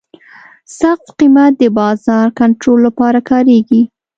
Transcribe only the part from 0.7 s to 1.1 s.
سقف